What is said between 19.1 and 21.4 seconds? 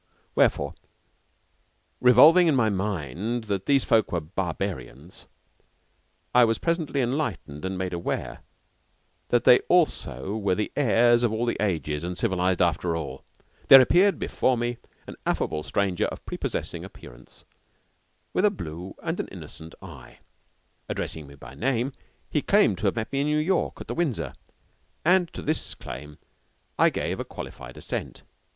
an innocent eye. Addressing me